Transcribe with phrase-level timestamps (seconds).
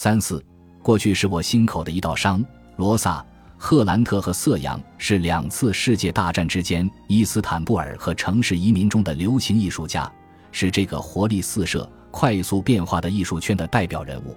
[0.00, 0.40] 三四，
[0.80, 2.40] 过去是我心口的一道伤。
[2.76, 10.08] 罗萨、赫兰特和瑟扬是两次世界大战之间伊斯坦布尔和城市移民中的流行艺术家，
[10.52, 14.36] 是这个活力四射、快速变化的艺术圈的代表人物。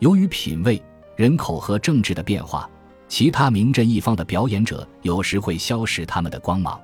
[0.00, 0.82] 由于品味、
[1.14, 2.68] 人口和政治的变化，
[3.06, 6.76] 其他名震一方的表演者有时会消失他们的光芒。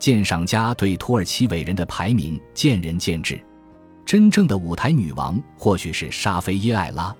[0.00, 3.40] 鉴赏家对土耳其伟人的排名见仁见智。
[4.04, 7.14] 真正的舞台女王或许是沙菲耶艾拉，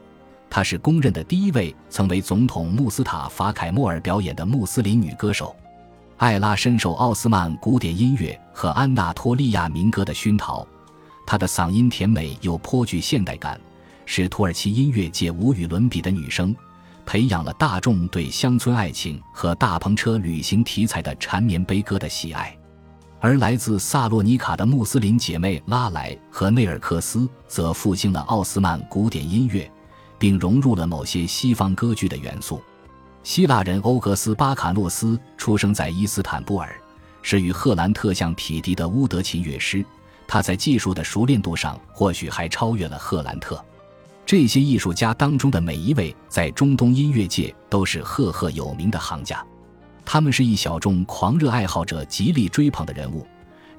[0.55, 5.53] 她是公认的第一位曾为总统穆斯塔法凯莫尔表演的穆斯林女歌手。
[6.19, 10.65] 艾拉深受奥斯曼古典音乐和安纳托利亚民歌的熏陶，
[11.27, 13.61] 她的嗓音甜美又颇具现代感，
[14.07, 16.55] 是土耳其音乐界无与伦比的女声，
[17.05, 22.57] 培养了大众对乡村爱情和大篷车旅行题材的缠绵悲歌的喜爱。
[23.19, 29.69] 而来自萨洛尼卡的穆斯林姐妹拉莱和内尔克斯则复兴了奥斯曼古典音乐，
[30.19, 32.61] 并融入了某些西方歌剧的元素。
[33.23, 36.75] 希腊人欧格斯巴卡洛斯出生在伊斯坦布尔，
[37.23, 39.85] 是与赫兰特相匹敌的乌德琴乐师。
[40.27, 43.63] 他在技术的熟练度上或许还超越了赫兰特。
[44.27, 49.45] 这些艺术家当中的每一位，在中东音乐界都是赫赫有名的行家。
[50.05, 53.27] 他们是一小众狂热爱好者极力追捧的人物，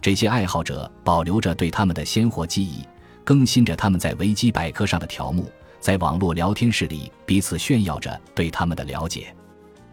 [0.01, 2.83] 这些爱好者保留着对他们的鲜活记忆，
[3.23, 9.33] 更新着他们在维基百科上的条目，在网络聊天室里彼此炫耀着对他们的了解。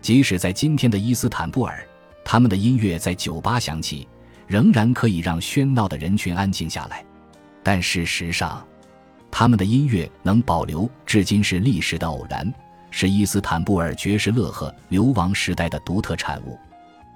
[0.01, 1.87] 即使在今天的伊斯坦布尔，
[2.25, 4.09] 他们的音乐在酒吧响起，
[4.47, 7.05] 仍然可以让喧闹的人群安静下来。
[7.63, 8.67] 但事实上，
[9.31, 12.53] 他们的音乐能保留至今是历史的偶然。
[12.95, 16.59] 是伊斯坦布尔爵士乐和流亡时代的独特产物。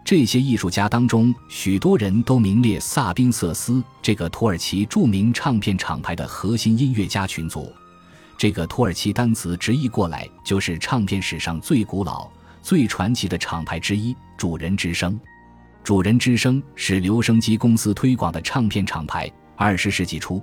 [0.03, 7.71] 这些艺术家当中，许多人都名列萨宾瑟斯这个土耳其著名唱片厂牌的核心音乐家群组。
[8.39, 12.29] 这个土耳其单词直译过来就是唱片史上最古老、
[12.61, 15.19] 最传奇的厂牌之一——主人之声。
[15.83, 19.31] 主人之声是留声机公司推广的唱片厂牌。
[19.57, 20.43] 二十世纪初，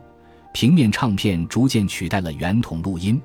[0.53, 3.21] 平面唱片逐渐取代了圆筒录音。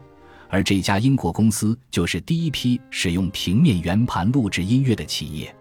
[0.51, 5.55] 而这家英国公司就是第一批使用平面圆盘录制音乐的企业。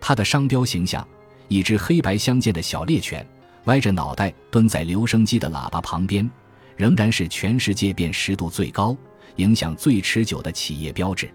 [0.00, 1.06] 它的商标形象，
[1.48, 3.26] 一只黑白相间的小猎犬，
[3.64, 6.28] 歪着脑袋蹲在留声机的喇叭旁边，
[6.76, 8.96] 仍然是全世界辨识度最高、
[9.36, 11.30] 影响最持久的企业标志。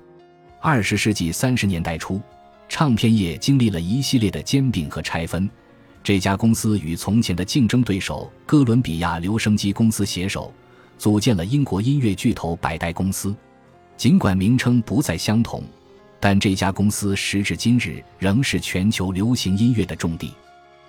[0.61, 2.22] 二十世纪三十年代初，
[2.67, 5.49] 唱片业经历了一系列的兼并和拆分。
[6.03, 10.53] 这家公司与从前的竞争对手哥伦比亚留声机公司携手。
[10.97, 13.33] 组建了英国音乐巨头百代公司，
[13.95, 15.63] 尽管名称不再相同，
[16.19, 20.33] 但这家公司时至今日仍是全球流行音乐的重地。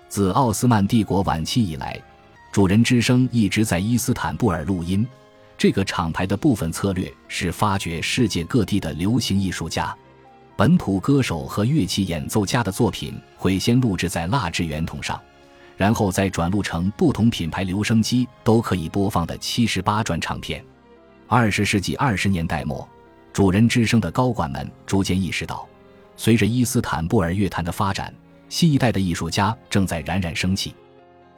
[0.08, 1.96] 自奥斯曼帝国晚期以来，
[2.52, 5.06] 主人之声一直在伊斯坦布尔录音。
[5.56, 9.94] 这个厂牌的部分策略是发掘世界各地的流行艺术家、
[10.56, 15.20] 本土歌手和乐器演奏家的作品，会先录制在蜡制圆筒上。
[15.76, 20.62] 然后再转录成不同品牌留声机都可以播放的七十八转唱片。
[21.26, 22.86] 二十世纪二十年代末，
[23.32, 25.66] 主人之声的高管们逐渐意识到，
[26.16, 28.12] 随着伊斯坦布尔乐坛的发展，
[28.48, 30.74] 新一代的艺术家正在冉冉升起。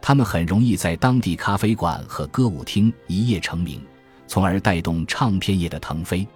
[0.02, 3.80] 他们很容易在当地咖啡馆和歌舞厅一夜成名，
[4.26, 6.26] 从而带动唱片业的腾飞。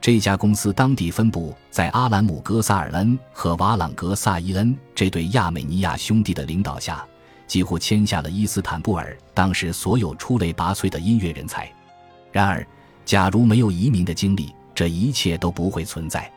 [0.00, 7.06] 这家公司当地分部在阿兰姆格萨尔恩和瓦朗格萨伊恩这对亚美尼亚兄弟的领导下。
[7.46, 11.70] 几乎签下了伊斯坦布尔当时所有出类拔萃的音乐人才。
[12.32, 12.66] 然而，
[13.04, 16.30] 假如没有移民的经历，这一切都不会存在。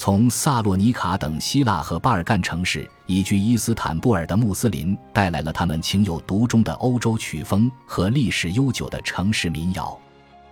[0.00, 9.94] 从萨洛尼卡等希腊和巴尔干城市移居伊斯坦布尔的穆斯林，带来了他们情有独钟的欧洲曲风和历史悠久的城市民谣；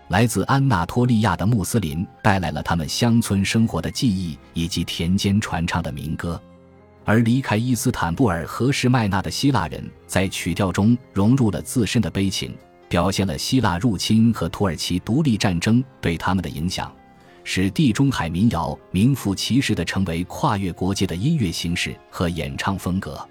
[0.08, 6.38] 来自安纳托利亚的穆斯林，带来了他们乡村生活的记忆以及田间传唱的民歌。
[7.06, 12.54] 而离开伊斯坦布尔和什麦纳的希腊人，在曲调中融入了自身的悲情，
[12.86, 16.94] 表现了希腊入侵和土耳其独立战争对他们的影响，
[17.50, 23.26] 使地中海民谣名副其实的成为跨越国界的音乐形式和演唱风格。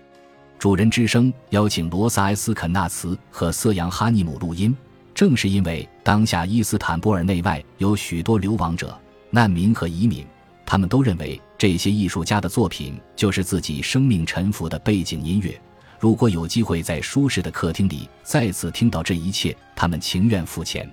[0.57, 4.75] 主人之声邀请罗萨埃斯肯纳茨和瑟扬哈尼姆录音，
[5.13, 8.99] 正是因为当下伊斯坦布尔内外有许多流亡者、
[9.29, 10.25] 难民和移民。
[10.65, 15.55] 他们都认为这些艺术家的作品就是自己生命沉浮的背景音乐。
[15.99, 20.89] 如果有机会在舒适的客厅里再次听到这一切，他们情愿付钱。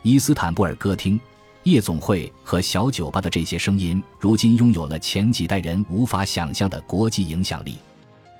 [0.00, 1.20] 伊斯坦布尔歌厅、
[1.64, 7.78] 夜总会和小酒吧的这些声音，如今拥有了前几代人无法想象的国际影响力。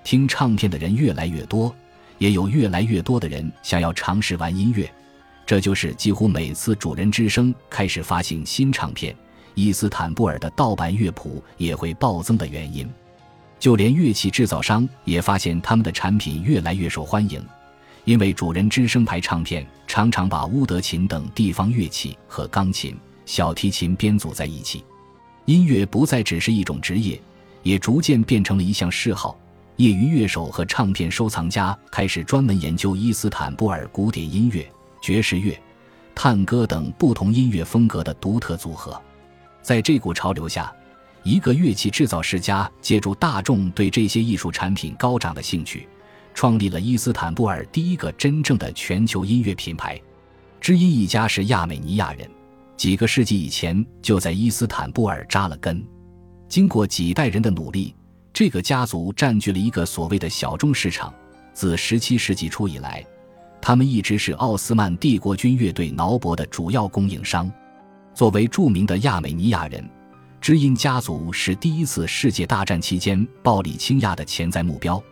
[0.04, 1.74] 听唱片的人越来越多，
[2.18, 4.90] 也有越来越多的人想要尝试玩音乐。
[5.46, 9.16] 这就是几乎每次主人之声开始发行新唱片，
[9.54, 12.86] 伊斯坦布尔的盗版乐谱也会暴增的原因。
[13.58, 17.42] 就连乐器制造商也发现他们的产品越来越受欢迎，
[18.04, 22.94] 因为主人之声牌唱片常常把乌德琴等地方乐器和钢琴、
[23.26, 24.84] 小提琴编组在一起。
[25.44, 27.20] 音乐不再只是一种职业，
[27.62, 29.38] 也逐渐变成了一项嗜好。
[29.76, 34.66] 业余乐手和唱片收藏家开始专门研究伊斯坦布尔古典音乐。
[35.02, 35.54] 爵士乐、
[36.14, 38.98] 探戈等不同音乐风格的独特组合，
[39.60, 40.72] 在这股潮流下，
[41.22, 45.86] 一个乐器制造世家借助大众对这些艺术产品高涨的兴趣，
[46.32, 50.00] 创立了伊斯坦布尔第一个真正的全球音乐品牌。
[50.58, 52.26] 知音一家是亚美尼亚人，
[52.76, 55.84] 几个世纪以前就在伊斯坦布尔扎了根。
[56.48, 57.94] 经过几代人的努力，
[58.32, 61.12] 这个家族占据了一个所谓的小众市场。
[61.52, 63.04] 自17世纪初以来。
[63.60, 67.50] 他们一直是奥斯曼帝国军乐队挠脖的主要供应商。
[68.12, 69.88] 作为著名的亚美尼亚人，
[70.38, 75.02] 知音家族是第一次世界大战期间暴力倾轧的潜在目标。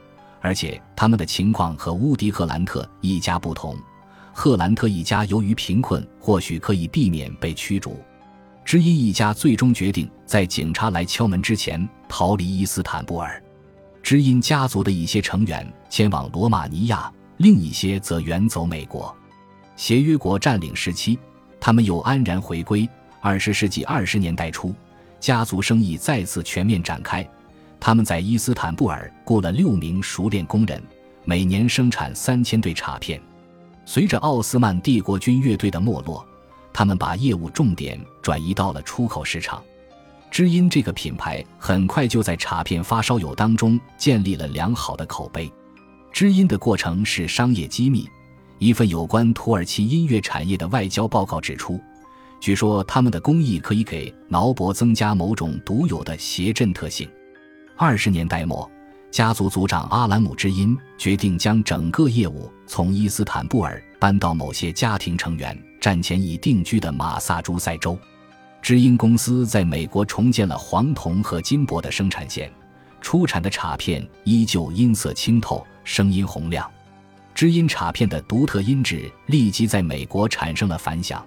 [0.43, 3.75] 而且他们的情况和乌迪·赫兰特一家不同。
[4.33, 8.01] 赫兰特一家由于贫困，或许可以避免被驱逐。
[8.65, 13.43] 知音一家最终决定在警察来敲门之前逃离伊斯坦布尔。
[14.03, 17.13] 知音家族的一些成员前往罗马尼亚。
[17.39, 19.13] 另一些则远走美国，
[19.75, 21.19] 协约国占领时期，
[21.59, 22.89] 他们又安然回归。
[23.21, 24.73] 二十世纪二十年代初，
[25.19, 27.29] 家族生意再次全面展开。
[27.81, 30.81] 他们在伊斯坦布尔雇了六名熟练工人，
[31.25, 33.21] 每年生产三千对卡片。
[33.85, 36.27] 随着奥斯曼帝国军乐队的没落，
[36.73, 39.63] 他们把业务重点转移到了出口市场。
[40.31, 45.53] 知音这个品牌很快就在卡片发烧友当中建立了良好的口碑。
[46.11, 48.09] 知音的过程是商业机密。
[48.59, 51.81] 一份有关土耳其音乐产业的外交报告指出，
[52.41, 57.11] 据说他们的工艺可以给挠脖增加某种独有的谐振特性。
[57.77, 58.71] 二十年代末，
[59.13, 67.99] 家族族长阿兰姆知音决定将整个业务从伊斯坦布尔搬到某些家庭成员战前已定居的马萨诸塞州。
[68.63, 72.51] 知音公司在美国重建了黄铜和金箔的生产线，
[73.03, 75.63] 出产的卡片依旧音色清透。
[75.85, 76.71] 声音洪亮，
[77.35, 81.23] 知音卡片的独特音质立即在美国产生了反响。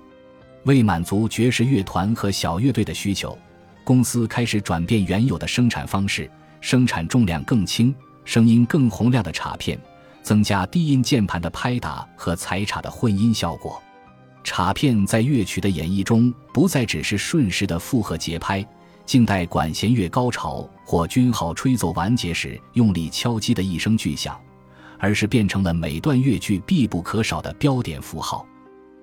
[0.64, 3.38] 为满足爵士乐团和小乐队的需求，
[3.84, 6.32] 公司开始转变原有的生产方式，
[6.66, 9.80] 生产重量更轻、声音更洪亮的卡片，
[10.24, 13.80] 增加低音键盘的拍打和踩镲的混音效果。
[14.44, 18.68] 卡片在乐曲的演绎中不再只是顺势的附和节拍。
[19.06, 24.36] 静待管弦乐高潮或军号吹奏完结时用力敲击的一声巨响，
[24.98, 28.44] 而是变成了每段乐句必不可少的标点符号。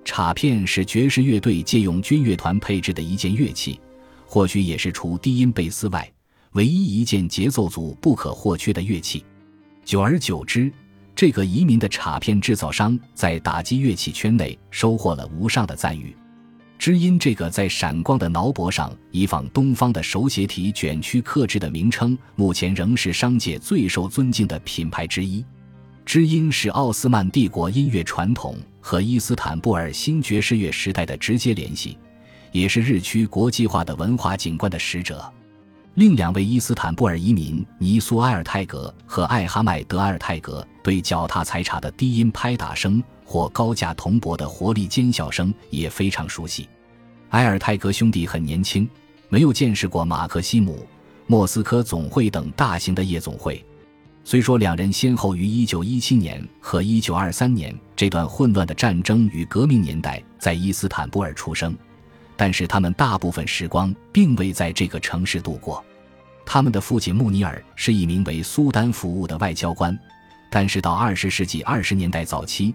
[0.03, 3.79] 镲片是爵士乐队借用军乐团配置的一件乐器，
[4.25, 6.11] 或许也是除低音贝斯外
[6.53, 9.23] 唯一一件节奏组不可或缺的乐器。
[9.83, 10.71] 久而久之，
[11.15, 16.15] 这个移民的镲片制造商在打击乐器圈内收获了无上的赞誉。
[16.77, 25.43] 知音这个在闪光的挠脖上以仿东方的手写体卷曲刻制的名称，目前仍是商界最受尊敬的品牌之一。
[26.05, 31.97] 知音是奥斯曼帝国音乐传统和伊斯坦布尔新爵士乐时代的直接联系，
[32.51, 35.33] 也是日趋国际化的文化景观的使者。
[35.95, 43.01] 另两位伊斯坦布尔移民尼苏埃尔泰格和艾哈迈德埃尔泰格对脚踏踩镲的低音拍打声。
[43.25, 46.69] 或高价铜箔的活力尖笑声也非常熟悉。
[47.29, 48.87] 埃尔泰格兄弟很年轻，
[49.27, 50.85] 没有见识过马克西姆、
[51.25, 53.65] 莫斯科总会等大型的夜总会。
[54.23, 61.75] 虽说两人先后于1917年和1923年这段混乱的战争与革命年代在伊斯坦布尔出生，
[62.35, 65.83] 但是他们大部分时光并未在这个城市度过。
[66.45, 69.97] 他们的父亲穆尼尔是一名为苏丹服务的外交官，
[70.51, 72.73] 但是到20世纪20年代早期。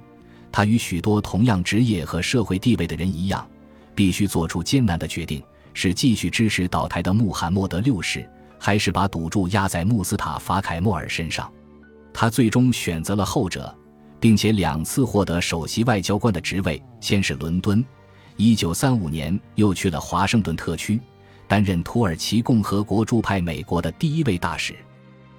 [0.50, 3.46] 他与许多同样职业和社会地位的人一样，
[3.94, 5.42] 必须做出艰难的决定：
[5.74, 8.26] 是继续支持倒台的穆罕默德六世，
[8.58, 11.52] 还是把赌注压在穆斯塔法·凯莫尔身上？
[12.14, 13.72] 他最终选择了后者，
[14.18, 16.82] 并且两次获得首席外交官的职位。
[17.00, 17.84] 先是伦敦
[18.38, 20.98] ，1935年又去了华盛顿特区，
[21.46, 24.74] 担任土耳其共和国驻派美国的第一位大使。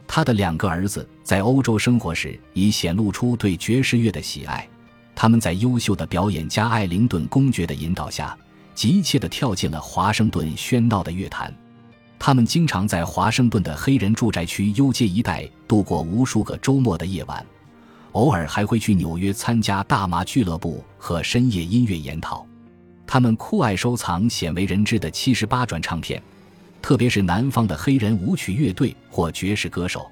[0.07, 4.67] 他的两个儿子在欧洲生活时，已显露出对爵士乐的喜爱。
[5.15, 8.37] 他们在优秀的表演家艾灵顿公爵的引导下，
[8.73, 11.53] 急切地跳进了华盛顿喧闹的乐坛。
[12.17, 17.45] 他们经常在华盛顿的黑人住宅区幽街一带度过无数个周末的夜晚，
[18.13, 22.45] 偶尔还会去纽约参加大麻俱乐部和深夜音乐研讨。
[23.11, 26.21] 他们酷爱收藏鲜为人知的七十八转唱片，
[26.79, 30.05] 特别是南方的黑人舞曲乐队或爵士歌手。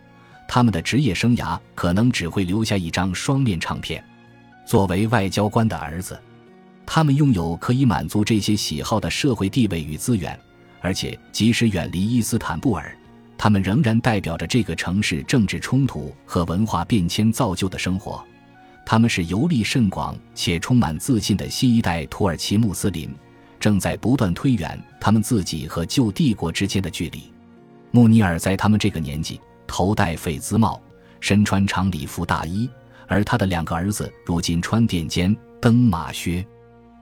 [0.48, 4.04] 他们的职业生涯可能只会留下一张双面唱片。
[4.66, 6.20] 作为外交官的儿子，
[6.88, 10.36] 他们拥有可以满足这些喜好的社会地位与资源，
[10.82, 12.98] 而且即使远离伊斯坦布尔，
[13.38, 18.26] 他们仍然代表着这个城市政治冲突和文化变迁造就的生活。
[18.90, 23.14] 他们是游历甚广且充满自信的新一代土耳其穆斯林，
[23.60, 27.24] 正在不断推远他们自己和旧帝国之间的距离。
[27.92, 30.82] 穆尼尔在他们这个年纪头戴痱子帽，
[31.20, 32.70] 身穿长礼服大衣，
[33.10, 36.48] 而他的两个儿子如今穿垫肩、蹬马靴。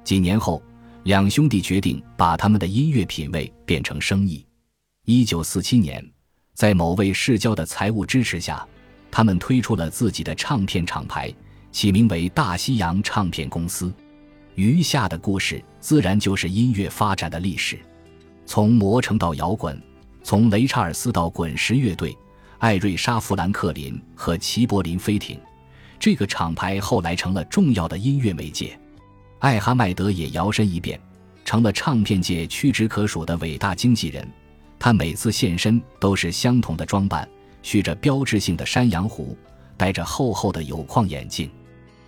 [0.03, 0.63] 几年后，
[1.03, 4.43] 两兄弟决定把他们的音乐品味变成生意。
[5.05, 6.03] 一九四七年，
[6.55, 8.67] 在某位世交的财务支持下，
[9.11, 11.31] 他们推出了自己的唱片厂牌。
[11.75, 13.93] 起名为大西洋唱片公司，
[14.55, 17.77] 余下的故事自然就是音乐发展的历史，
[18.45, 19.77] 从魔城到摇滚，
[20.23, 22.17] 从雷查尔斯到滚石乐队，
[22.59, 25.37] 艾瑞莎·富兰克林和齐柏林飞艇，
[25.99, 28.79] 这个厂牌后来成了重要的音乐媒介。
[29.39, 30.97] 艾哈迈德也摇身一变，
[31.43, 34.25] 成了唱片界屈指可数的伟大经纪人。
[34.79, 37.27] 他每次现身都是相同的装扮，
[37.61, 39.37] 蓄着标志性的山羊胡，
[39.75, 41.51] 戴着厚厚的有框眼镜。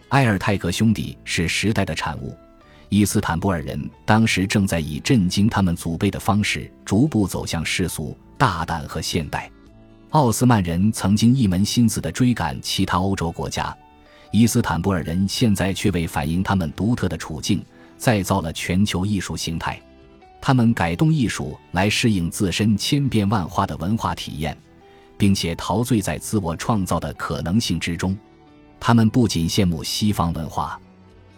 [0.09, 2.33] 埃尔泰格兄弟是时代的产物，
[2.87, 9.51] 伊斯坦布尔人当时正在以震惊他们祖辈的方式逐步走向世俗、大胆和现代。
[10.11, 13.75] 奥斯曼人曾经一门心思地追赶其他欧洲国家，
[14.31, 17.61] 伊斯坦布尔人现在却为反映他们独特的处境，
[17.97, 19.77] 再造了全球艺术形态。
[20.39, 24.57] 他们改动艺术来适应自身千变万化的文化体验，
[25.17, 28.17] 并且陶醉在自我创造的可能性之中。
[28.79, 30.79] 他们不仅羡慕西方文化，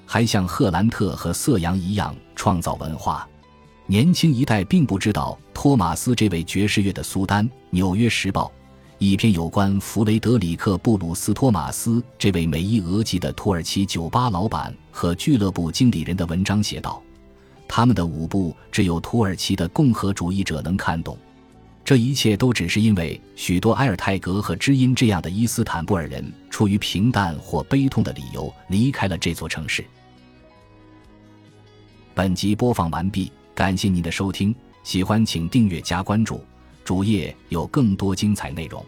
[0.06, 3.28] 还像赫兰特和瑟扬一样创造文化。
[3.88, 7.48] 年轻一代并不知道托马斯这位爵士乐的苏丹。
[7.72, 8.46] 《纽约时报》
[9.00, 17.02] 一篇有关弗雷德里克·布鲁斯·托马斯这位美伊俄籍的土耳其酒吧老板和俱乐部经理人的文章写道
[17.68, 21.18] ：“他们的舞步只有土耳其的共和主义者能看懂。”
[21.90, 29.84] 这一切都只是因为许多埃尔泰格和知音这样的伊斯坦布尔人出于平淡或悲痛的理由离开了这座城市。
[32.14, 34.54] 本集播放完毕，感谢您的收听，
[34.84, 36.46] 喜欢请订阅加关注，
[36.86, 38.86] 主页有更多精彩内容。